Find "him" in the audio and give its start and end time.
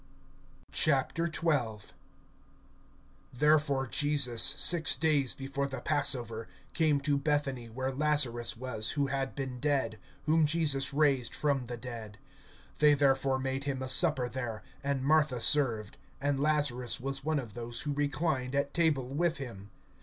13.65-13.83, 19.37-19.69